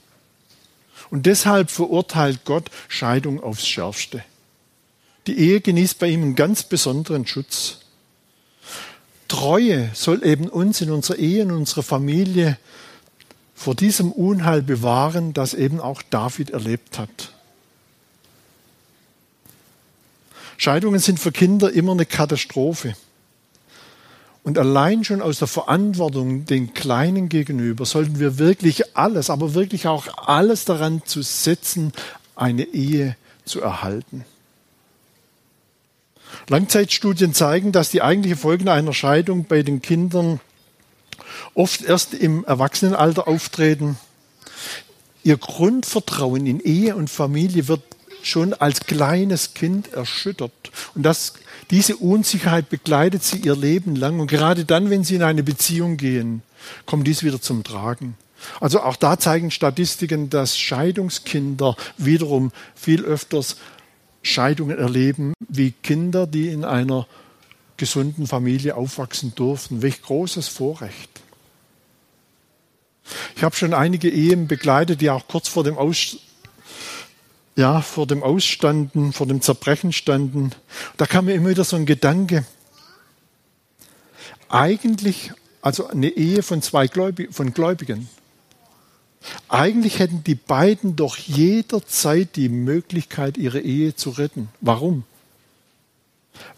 [1.11, 4.25] Und deshalb verurteilt Gott Scheidung aufs Schärfste.
[5.27, 7.81] Die Ehe genießt bei ihm einen ganz besonderen Schutz.
[9.29, 12.59] Treue soll eben uns in unserer Ehe, in unserer Familie
[13.55, 17.33] vor diesem Unheil bewahren, das eben auch David erlebt hat.
[20.59, 22.95] Scheidungen sind für Kinder immer eine Katastrophe.
[24.47, 29.89] Und allein schon aus der Verantwortung den Kleinen gegenüber sollten wir wirklich alles, aber wirklich
[29.89, 31.93] auch alles daran zu setzen,
[32.37, 34.25] eine Ehe zu erhalten.
[36.49, 40.39] Langzeitstudien zeigen, dass die eigentlichen Folgen einer Scheidung bei den Kindern
[41.55, 43.99] oft erst im Erwachsenenalter auftreten.
[45.25, 47.83] Ihr Grundvertrauen in Ehe und Familie wird
[48.23, 50.53] schon als kleines Kind erschüttert.
[50.95, 51.35] Und das,
[51.71, 54.21] diese Unsicherheit begleitet sie ihr Leben lang.
[54.21, 56.43] Und gerade dann, wenn sie in eine Beziehung gehen,
[56.85, 58.17] kommt dies wieder zum Tragen.
[58.61, 63.57] Also auch da zeigen Statistiken, dass Scheidungskinder wiederum viel öfters
[64.23, 67.07] Scheidungen erleben wie Kinder, die in einer
[67.77, 69.83] gesunden Familie aufwachsen durften.
[69.83, 71.11] Welch großes Vorrecht.
[73.37, 76.17] Ich habe schon einige Ehen begleitet, die auch kurz vor dem Aus,
[77.57, 80.51] ja, vor dem Ausstanden, vor dem Zerbrechen standen.
[80.99, 82.45] Da kam mir immer wieder so ein Gedanke.
[84.49, 88.09] Eigentlich, also eine Ehe von zwei Gläubig von Gläubigen,
[89.49, 94.49] eigentlich hätten die beiden doch jederzeit die Möglichkeit, ihre Ehe zu retten.
[94.61, 95.05] Warum?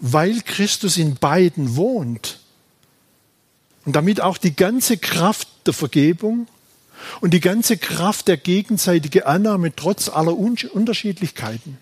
[0.00, 2.40] Weil Christus in beiden wohnt.
[3.87, 6.46] Und damit auch die ganze Kraft der Vergebung
[7.21, 11.79] und die ganze Kraft der gegenseitigen Annahme trotz aller Unterschiedlichkeiten.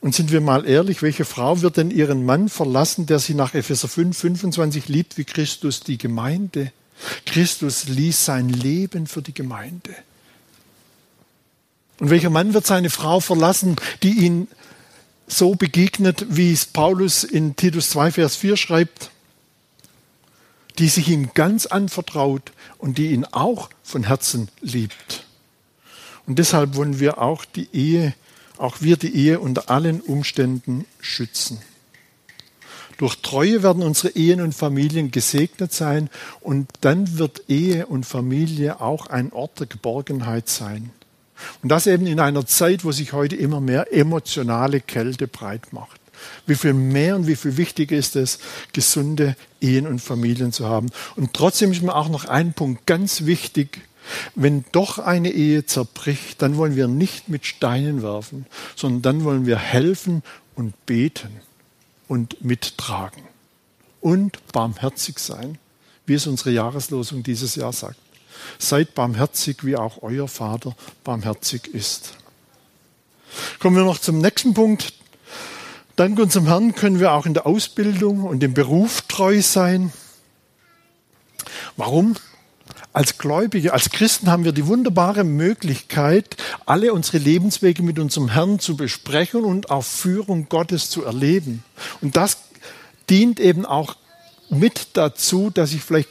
[0.00, 3.54] Und sind wir mal ehrlich, welche Frau wird denn ihren Mann verlassen, der sie nach
[3.54, 6.72] Epheser 5, 25 liebt wie Christus die Gemeinde?
[7.24, 9.94] Christus ließ sein Leben für die Gemeinde.
[12.00, 14.48] Und welcher Mann wird seine Frau verlassen, die ihn
[15.26, 19.10] so begegnet, wie es Paulus in Titus 2, Vers 4 schreibt,
[20.78, 25.24] die sich ihm ganz anvertraut und die ihn auch von Herzen liebt.
[26.26, 28.14] Und deshalb wollen wir auch die Ehe
[28.58, 31.58] auch wir die Ehe unter allen Umständen schützen.
[32.98, 36.08] Durch Treue werden unsere Ehen und Familien gesegnet sein
[36.40, 40.90] und dann wird Ehe und Familie auch ein Ort der Geborgenheit sein.
[41.62, 46.00] Und das eben in einer Zeit, wo sich heute immer mehr emotionale Kälte breit macht.
[46.46, 48.38] Wie viel mehr und wie viel wichtiger ist es,
[48.72, 50.90] gesunde Ehen und Familien zu haben.
[51.16, 53.80] Und trotzdem ist mir auch noch ein Punkt ganz wichtig,
[54.34, 59.46] wenn doch eine Ehe zerbricht, dann wollen wir nicht mit Steinen werfen, sondern dann wollen
[59.46, 60.22] wir helfen
[60.54, 61.40] und beten
[62.06, 63.22] und mittragen
[64.00, 65.58] und barmherzig sein,
[66.06, 67.98] wie es unsere Jahreslosung dieses Jahr sagt.
[68.58, 72.14] Seid barmherzig, wie auch euer Vater barmherzig ist.
[73.58, 74.92] Kommen wir noch zum nächsten Punkt.
[75.96, 79.92] Dank unserem Herrn können wir auch in der Ausbildung und im Beruf treu sein.
[81.76, 82.16] Warum?
[82.92, 88.58] Als Gläubige, als Christen haben wir die wunderbare Möglichkeit, alle unsere Lebenswege mit unserem Herrn
[88.58, 91.62] zu besprechen und auf Führung Gottes zu erleben.
[92.00, 92.38] Und das
[93.08, 93.94] dient eben auch
[94.50, 96.08] mit dazu, dass ich vielleicht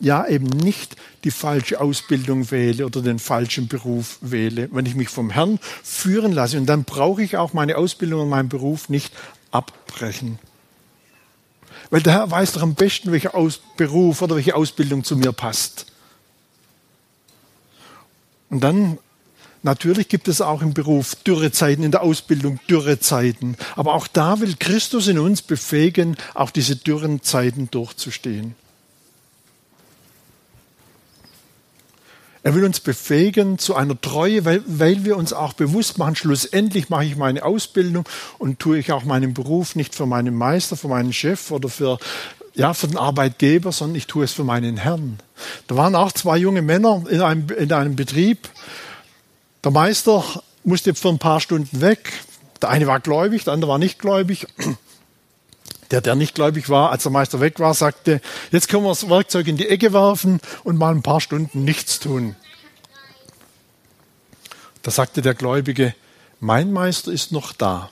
[0.00, 5.08] ja eben nicht die falsche Ausbildung wähle oder den falschen Beruf wähle, wenn ich mich
[5.08, 6.58] vom Herrn führen lasse.
[6.58, 9.12] Und dann brauche ich auch meine Ausbildung und meinen Beruf nicht
[9.50, 10.38] abbrechen.
[11.90, 15.32] Weil der Herr weiß doch am besten, welcher Aus Beruf oder welche Ausbildung zu mir
[15.32, 15.86] passt.
[18.50, 18.98] Und dann
[19.64, 23.56] Natürlich gibt es auch im Beruf Dürrezeiten, in der Ausbildung Dürrezeiten.
[23.76, 28.56] Aber auch da will Christus in uns befähigen, auch diese dürren Zeiten durchzustehen.
[32.44, 36.90] Er will uns befähigen zu einer Treue, weil, weil wir uns auch bewusst machen, schlussendlich
[36.90, 40.88] mache ich meine Ausbildung und tue ich auch meinen Beruf nicht für meinen Meister, für
[40.88, 41.98] meinen Chef oder für,
[42.54, 45.20] ja, für den Arbeitgeber, sondern ich tue es für meinen Herrn.
[45.68, 48.50] Da waren auch zwei junge Männer in einem, in einem Betrieb.
[49.64, 50.22] Der Meister
[50.64, 52.12] musste für ein paar Stunden weg.
[52.60, 54.46] Der eine war gläubig, der andere war nicht gläubig.
[55.94, 59.08] Der, der nicht gläubig war, als der Meister weg war, sagte, jetzt können wir das
[59.08, 62.34] Werkzeug in die Ecke werfen und mal ein paar Stunden nichts tun.
[64.82, 65.94] Da sagte der Gläubige,
[66.40, 67.90] mein Meister ist noch da.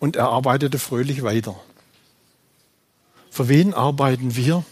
[0.00, 1.54] Und er arbeitete fröhlich weiter.
[3.30, 4.64] Für wen arbeiten wir?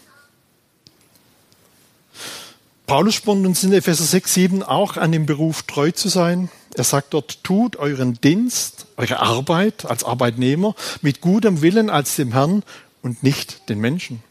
[2.89, 6.51] Paulus spornt uns in Epheser 6, 7 auch an dem Beruf treu zu sein.
[6.75, 12.33] Er sagt dort, tut euren Dienst, eure Arbeit als Arbeitnehmer mit gutem Willen als dem
[12.33, 12.63] Herrn
[13.03, 14.23] und nicht den Menschen.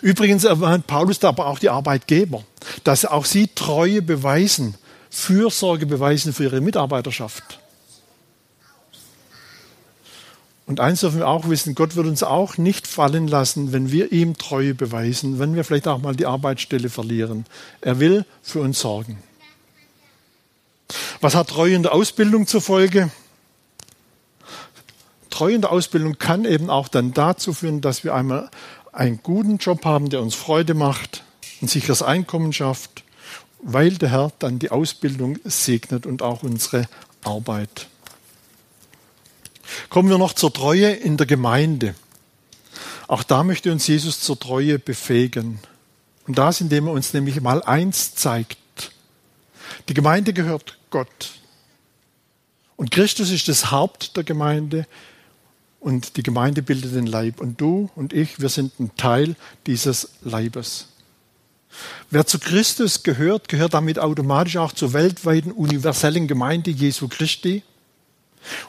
[0.00, 2.44] Übrigens erwähnt Paulus da aber auch die Arbeitgeber,
[2.84, 4.76] dass auch sie Treue beweisen,
[5.10, 7.58] Fürsorge beweisen für ihre Mitarbeiterschaft.
[10.66, 14.12] Und eins dürfen wir auch wissen, Gott wird uns auch nicht fallen lassen, wenn wir
[14.12, 17.44] ihm Treue beweisen, wenn wir vielleicht auch mal die Arbeitsstelle verlieren.
[17.80, 19.18] Er will für uns sorgen.
[21.22, 23.08] Was hat Treue in der Ausbildung zur Folge?
[25.30, 28.50] Treue in der Ausbildung kann eben auch dann dazu führen, dass wir einmal
[28.90, 31.22] einen guten Job haben, der uns Freude macht,
[31.62, 33.04] ein sicheres Einkommen schafft,
[33.62, 36.88] weil der Herr dann die Ausbildung segnet und auch unsere
[37.22, 37.86] Arbeit.
[39.90, 41.94] Kommen wir noch zur Treue in der Gemeinde.
[43.06, 45.60] Auch da möchte uns Jesus zur Treue befähigen.
[46.26, 48.58] Und das, indem er uns nämlich mal eins zeigt.
[49.88, 51.32] Die Gemeinde gehört Gott.
[52.76, 54.86] Und Christus ist das Haupt der Gemeinde
[55.80, 57.40] und die Gemeinde bildet den Leib.
[57.40, 60.88] Und du und ich, wir sind ein Teil dieses Leibes.
[62.10, 67.62] Wer zu Christus gehört, gehört damit automatisch auch zur weltweiten universellen Gemeinde Jesu Christi.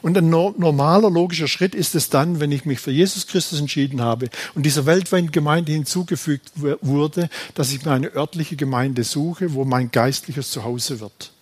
[0.02, 4.00] Und ein normaler logischer Schritt ist es dann, wenn ich mich für Jesus Christus entschieden
[4.00, 9.64] habe und dieser weltweiten Gemeinde hinzugefügt wurde, dass ich mir eine örtliche Gemeinde suche, wo
[9.64, 11.32] mein geistliches Zuhause wird.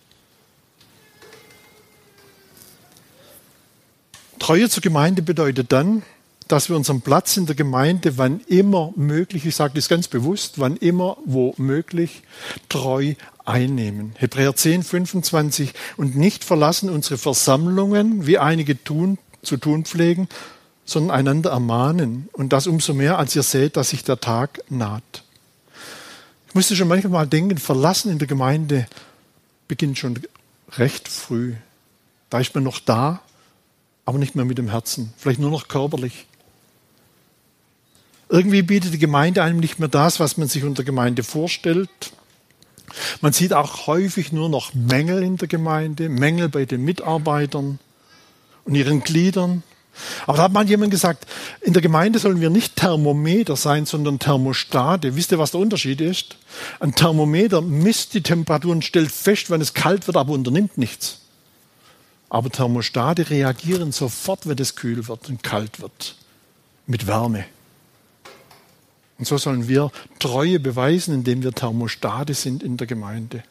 [4.39, 6.03] Treue zur Gemeinde bedeutet dann,
[6.47, 10.59] dass wir unseren Platz in der Gemeinde, wann immer möglich, ich sage das ganz bewusst,
[10.59, 12.23] wann immer, wo möglich,
[12.69, 13.13] treu
[13.45, 14.13] einnehmen.
[14.17, 20.29] Hebräer 10, 25 und nicht verlassen unsere Versammlungen, wie einige tun, zu tun pflegen,
[20.85, 22.29] sondern einander ermahnen.
[22.33, 25.23] Und das umso mehr, als ihr seht, dass sich der Tag naht.
[26.47, 28.87] Ich musste schon manchmal denken, verlassen in der Gemeinde
[29.67, 30.19] beginnt schon
[30.77, 31.53] recht früh.
[32.29, 33.21] Da ist man noch da,
[34.05, 36.25] aber nicht mehr mit dem Herzen, vielleicht nur noch körperlich.
[38.29, 41.89] Irgendwie bietet die Gemeinde einem nicht mehr das, was man sich unter Gemeinde vorstellt.
[43.21, 47.79] Man sieht auch häufig nur noch Mängel in der Gemeinde, Mängel bei den Mitarbeitern
[48.65, 49.63] und ihren Gliedern.
[50.25, 51.27] Aber da hat mal jemand gesagt,
[51.61, 55.15] in der Gemeinde sollen wir nicht Thermometer sein, sondern Thermostate.
[55.15, 56.37] Wisst ihr, was der Unterschied ist?
[56.79, 61.19] Ein Thermometer misst die Temperatur und stellt fest, wenn es kalt wird, aber unternimmt nichts.
[62.29, 66.15] Aber Thermostate reagieren sofort, wenn es kühl wird und kalt wird.
[66.87, 67.45] Mit Wärme.
[69.17, 73.43] Und so sollen wir Treue beweisen, indem wir Thermostate sind in der Gemeinde.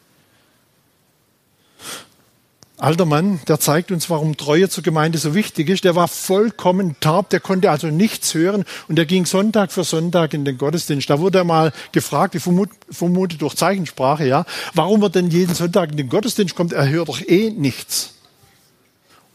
[2.83, 5.85] Alter Mann, der zeigt uns, warum Treue zur Gemeinde so wichtig ist.
[5.85, 10.35] Der war vollkommen taub, der konnte also nichts hören und er ging Sonntag für Sonntag
[10.35, 11.09] in den Gottesdienst.
[11.09, 14.44] Da wurde er mal gefragt, ich vermute, vermute durch Zeichensprache, ja,
[14.75, 16.72] warum er denn jeden Sonntag in den Gottesdienst kommt.
[16.72, 18.14] Er hört doch eh nichts.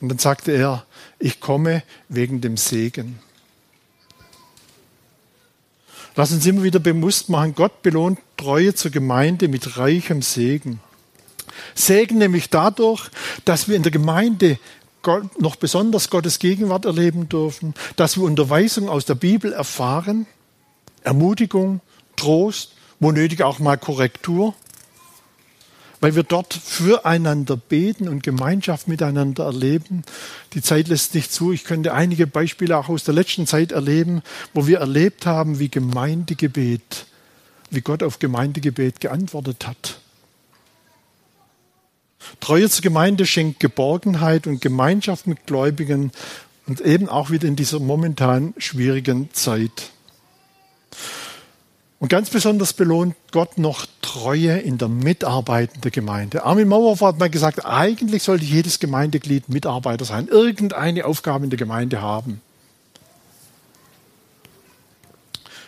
[0.02, 0.86] Und dann sagte er,
[1.18, 3.20] ich komme wegen dem Segen.
[6.18, 10.80] Lass uns immer wieder bewusst machen, Gott belohnt Treue zur Gemeinde mit reichem Segen.
[11.76, 13.12] Segen nämlich dadurch,
[13.46, 14.58] dass wir in der Gemeinde
[15.38, 20.26] noch besonders Gottes Gegenwart erleben dürfen, dass wir Unterweisung aus der Bibel erfahren,
[21.04, 21.82] Ermutigung,
[22.16, 24.56] Trost, wo nötig auch mal Korrektur
[26.00, 30.04] weil wir dort füreinander beten und Gemeinschaft miteinander erleben.
[30.54, 31.52] Die Zeit lässt nicht zu.
[31.52, 34.22] Ich könnte einige Beispiele auch aus der letzten Zeit erleben,
[34.54, 37.08] wo wir erlebt haben, wie Gemeindegebet,
[37.72, 40.00] wie Gott auf Gemeindegebet geantwortet hat.
[42.40, 46.12] Treue zur Gemeinde schenkt Geborgenheit und Gemeinschaft mit Gläubigen
[46.68, 49.92] und eben auch wieder in dieser momentan schwierigen Zeit.
[52.00, 56.44] Und ganz besonders belohnt Gott noch Treue in der mitarbeitenden Gemeinde.
[56.44, 61.58] Armin Mauerhofer hat mal gesagt, eigentlich sollte jedes Gemeindeglied Mitarbeiter sein, irgendeine Aufgabe in der
[61.58, 62.42] Gemeinde haben.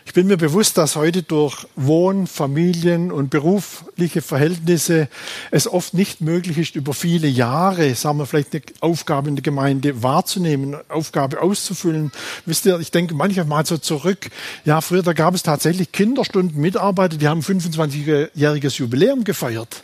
[0.10, 5.08] Ich bin mir bewusst, dass heute durch Wohn-, Familien- und berufliche Verhältnisse
[5.52, 9.44] es oft nicht möglich ist, über viele Jahre, sagen wir vielleicht eine Aufgabe in der
[9.44, 12.12] Gemeinde wahrzunehmen, Aufgabe auszufüllen.
[12.48, 14.32] Wisst ihr, ich denke manchmal so zurück.
[14.66, 19.84] Ja, früher, da gab es tatsächlich Kinderstunden, Mitarbeiter, die haben 25-jähriges Jubiläum gefeiert.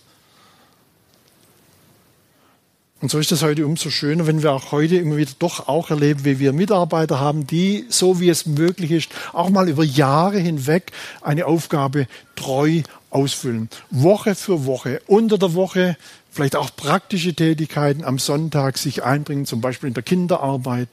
[3.06, 5.92] Und so ist es heute umso schöner, wenn wir auch heute immer wieder doch auch
[5.92, 10.40] erleben, wie wir Mitarbeiter haben, die, so wie es möglich ist, auch mal über Jahre
[10.40, 10.92] hinweg
[11.22, 12.82] eine Aufgabe treu
[13.12, 13.70] ausfüllen.
[13.92, 15.98] Woche für Woche, unter der Woche,
[16.32, 20.90] vielleicht auch praktische Tätigkeiten am Sonntag sich einbringen, zum Beispiel in der Kinderarbeit.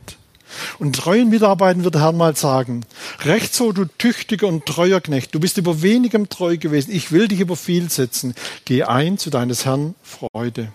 [0.79, 2.85] Und treuen Mitarbeitern wird der Herr mal sagen,
[3.25, 7.29] recht so, du tüchtiger und treuer Knecht, du bist über wenigem treu gewesen, ich will
[7.29, 8.35] dich über viel setzen,
[8.67, 10.75] geh ein zu deines Herrn Freude.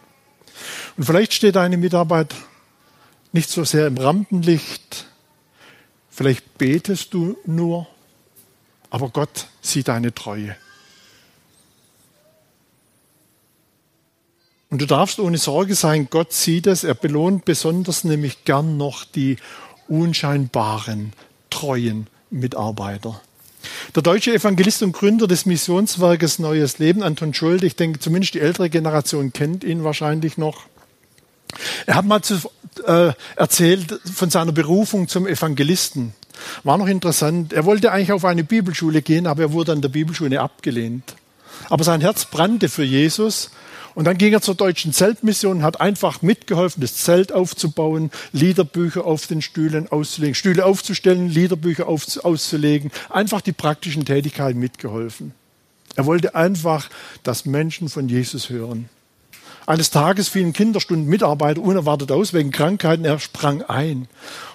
[0.98, 2.34] Und vielleicht steht deine Mitarbeit
[3.32, 5.06] nicht so sehr im Rampenlicht.
[6.10, 7.88] Vielleicht betest du nur,
[8.89, 10.56] aber Gott sieht deine Treue.
[14.70, 19.06] Und du darfst ohne Sorge sein, Gott sieht es, er belohnt besonders nämlich gern noch
[19.06, 19.38] die
[19.88, 21.14] unscheinbaren,
[21.50, 23.22] treuen Mitarbeiter.
[23.95, 28.39] Der deutsche Evangelist und Gründer des Missionswerkes Neues Leben, Anton Schulde, ich denke zumindest die
[28.39, 30.66] ältere Generation kennt ihn wahrscheinlich noch.
[31.86, 32.36] Er hat mal zu,
[32.86, 36.14] äh, erzählt von seiner Berufung zum Evangelisten.
[36.64, 37.54] War noch interessant.
[37.54, 41.16] Er wollte eigentlich auf eine Bibelschule gehen, aber er wurde an der Bibelschule abgelehnt.
[41.70, 43.50] Aber sein Herz brannte für Jesus
[43.95, 49.06] und dann ging er zur deutschen Zeltmission und hat einfach mitgeholfen, das Zelt aufzubauen, Liederbücher
[49.06, 55.34] auf den Stühlen auszulegen, Stühle aufzustellen, Liederbücher auf, auszulegen, einfach die praktischen Tätigkeiten mitgeholfen.
[55.95, 56.91] Er wollte einfach,
[57.24, 58.88] dass Menschen von Jesus hören.
[59.68, 63.03] Eines Tages fielen Kinderstunden Mitarbeiter unerwartet aus wegen Krankheiten.
[63.03, 64.07] Er sprang ein.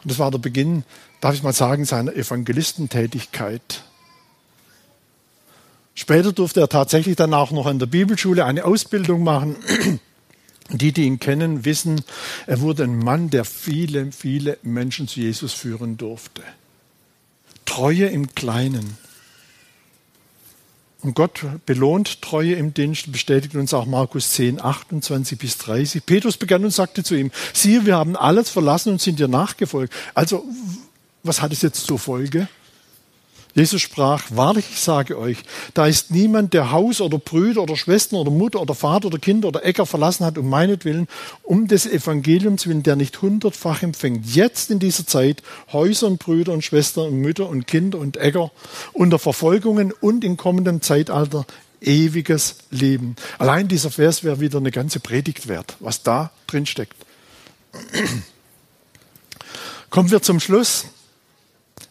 [0.03, 0.85] Und das war der Beginn,
[1.21, 3.85] darf ich mal sagen, seiner Evangelistentätigkeit.
[5.95, 9.57] Später durfte er tatsächlich dann auch noch an der Bibelschule eine Ausbildung machen.
[10.71, 12.03] Die, die ihn kennen, wissen,
[12.47, 16.43] er wurde ein Mann, der viele, viele Menschen zu Jesus führen durfte.
[17.67, 18.97] Treue im Kleinen.
[21.03, 26.07] Und Gott belohnt Treue im Dienst, bestätigt uns auch Markus 10, 28 bis 30.
[26.07, 29.93] Petrus begann und sagte zu ihm, siehe, wir haben alles verlassen und sind dir nachgefolgt.
[30.15, 30.45] Also,
[31.25, 32.47] was hat es jetzt zur Folge?
[33.55, 35.39] Jesus sprach, wahrlich, ich sage euch,
[35.75, 39.49] da ist niemand, der Haus oder Brüder oder Schwestern oder Mutter oder Vater oder Kinder
[39.49, 41.07] oder Äcker verlassen hat um meinetwillen,
[41.43, 44.35] um des Evangeliums willen, der nicht hundertfach empfängt.
[44.35, 48.51] Jetzt in dieser Zeit Häuser und Brüder und Schwestern und Mütter und Kinder und Äcker
[48.95, 51.45] unter Verfolgungen und in kommendem Zeitalter
[51.83, 53.17] ewiges Leben.
[53.39, 56.97] Allein dieser Vers wäre wieder eine ganze Predigt wert, was da drin steckt.
[59.91, 60.87] Kommen wir zum Schluss.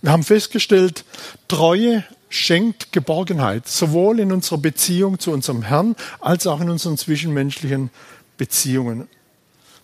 [0.02, 1.06] Wir haben festgestellt,
[1.48, 7.90] Treue schenkt Geborgenheit, sowohl in unserer Beziehung zu unserem Herrn als auch in unseren zwischenmenschlichen
[8.38, 9.08] Beziehungen.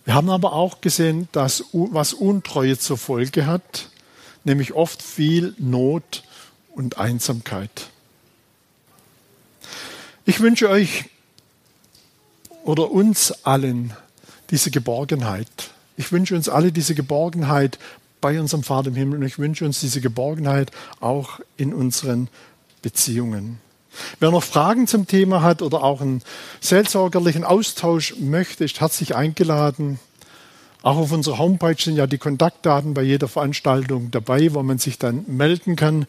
[0.04, 3.90] Wir haben aber auch gesehen, dass was Untreue zur Folge hat,
[4.44, 6.22] nämlich oft viel Not
[6.74, 7.90] und Einsamkeit.
[10.24, 11.04] Ich wünsche euch
[12.64, 13.92] oder uns allen
[14.50, 15.48] diese Geborgenheit.
[15.96, 17.78] Ich wünsche uns alle diese Geborgenheit
[18.20, 22.28] bei unserem Vater im Himmel und ich wünsche uns diese Geborgenheit auch in unseren
[22.82, 23.58] Beziehungen.
[24.20, 26.22] Wer noch Fragen zum Thema hat oder auch einen
[26.60, 29.98] seelsorgerlichen Austausch möchte, ist herzlich eingeladen.
[30.82, 34.98] Auch auf unserer Homepage sind ja die Kontaktdaten bei jeder Veranstaltung dabei, wo man sich
[34.98, 36.06] dann melden kann.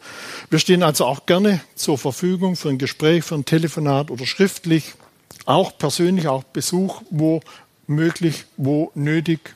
[0.48, 4.94] Wir stehen also auch gerne zur Verfügung für ein Gespräch, für ein Telefonat oder schriftlich,
[5.44, 7.40] auch persönlich, auch Besuch, wo
[7.88, 9.54] möglich, wo nötig.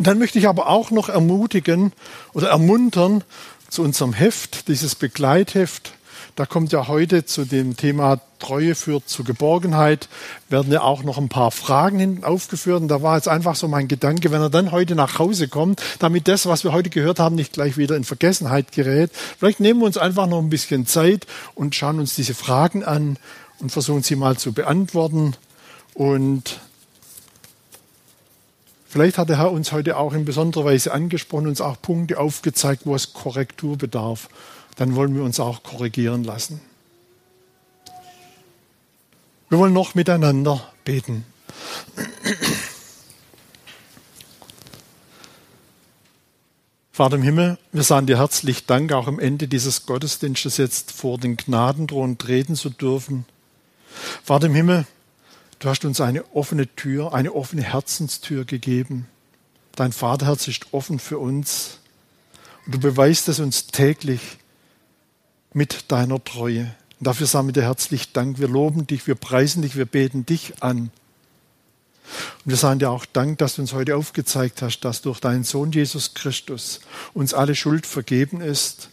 [0.00, 1.92] Und dann möchte ich aber auch noch ermutigen
[2.32, 3.22] oder ermuntern
[3.68, 5.92] zu unserem Heft, dieses Begleitheft.
[6.36, 10.08] Da kommt ja heute zu dem Thema Treue führt zu Geborgenheit,
[10.48, 12.80] werden ja auch noch ein paar Fragen hinten aufgeführt.
[12.80, 15.82] Und da war jetzt einfach so mein Gedanke, wenn er dann heute nach Hause kommt,
[15.98, 19.10] damit das, was wir heute gehört haben, nicht gleich wieder in Vergessenheit gerät.
[19.38, 23.18] Vielleicht nehmen wir uns einfach noch ein bisschen Zeit und schauen uns diese Fragen an
[23.58, 25.34] und versuchen sie mal zu beantworten.
[25.92, 26.58] Und
[28.90, 32.86] Vielleicht hat der Herr uns heute auch in besonderer Weise angesprochen, uns auch Punkte aufgezeigt,
[32.86, 34.28] wo es Korrektur bedarf.
[34.74, 36.60] Dann wollen wir uns auch korrigieren lassen.
[39.48, 41.24] Wir wollen noch miteinander beten.
[46.90, 51.16] Vater im Himmel, wir sagen dir herzlich Dank, auch am Ende dieses Gottesdienstes jetzt vor
[51.16, 53.24] den Gnadenthron treten zu dürfen.
[54.24, 54.84] Vater im Himmel,
[55.60, 59.06] du hast uns eine offene Tür, eine offene Herzenstür gegeben.
[59.76, 61.78] Dein Vaterherz ist offen für uns.
[62.66, 64.38] Und du beweist es uns täglich
[65.52, 66.74] mit deiner Treue.
[66.98, 68.38] Und dafür sagen wir dir herzlich Dank.
[68.38, 70.90] Wir loben dich, wir preisen dich, wir beten dich an.
[72.44, 75.44] Und wir sagen dir auch Dank, dass du uns heute aufgezeigt hast, dass durch deinen
[75.44, 76.80] Sohn Jesus Christus
[77.14, 78.90] uns alle Schuld vergeben ist.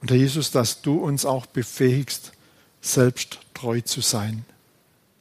[0.00, 2.32] Und Herr Jesus, dass du uns auch befähigst,
[2.80, 4.44] selbst treu zu sein.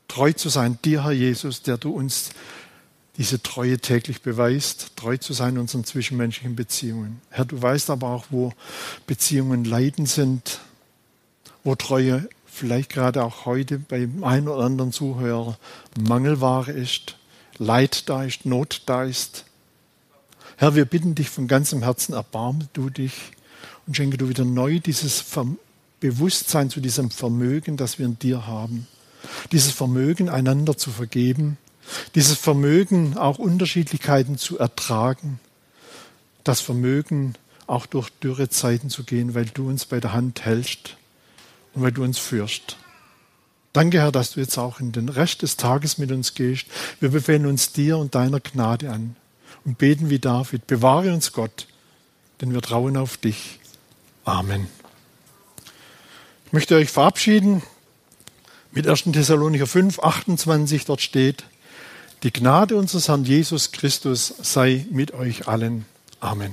[0.09, 2.31] Treu zu sein, dir, Herr Jesus, der du uns
[3.15, 7.21] diese Treue täglich beweist, treu zu sein in unseren zwischenmenschlichen Beziehungen.
[7.29, 8.53] Herr, du weißt aber auch, wo
[9.07, 10.59] Beziehungen leiden sind,
[11.63, 15.57] wo Treue vielleicht gerade auch heute beim einen oder anderen Zuhörer
[15.99, 17.17] Mangelware ist,
[17.57, 19.45] Leid da ist, Not da ist.
[20.55, 23.13] Herr, wir bitten dich von ganzem Herzen, erbarme du dich
[23.85, 25.23] und schenke du wieder neu dieses
[25.99, 28.87] Bewusstsein zu diesem Vermögen, das wir in dir haben.
[29.51, 31.57] Dieses Vermögen, einander zu vergeben,
[32.15, 35.39] dieses Vermögen, auch Unterschiedlichkeiten zu ertragen,
[36.43, 37.33] das Vermögen,
[37.67, 40.97] auch durch dürre Zeiten zu gehen, weil du uns bei der Hand hältst
[41.73, 42.77] und weil du uns führst.
[43.73, 46.65] Danke, Herr, dass du jetzt auch in den Rest des Tages mit uns gehst.
[46.99, 49.15] Wir befehlen uns dir und deiner Gnade an
[49.63, 50.65] und beten wie David.
[50.65, 51.67] Bewahre uns Gott,
[52.41, 53.59] denn wir trauen auf dich.
[54.25, 54.67] Amen.
[56.47, 57.61] Ich möchte euch verabschieden
[58.71, 59.03] mit 1.
[59.11, 60.85] Thessalonicher 5, 28.
[60.85, 61.43] Dort steht,
[62.23, 65.85] die Gnade unseres Herrn Jesus Christus sei mit euch allen.
[66.19, 66.51] Amen.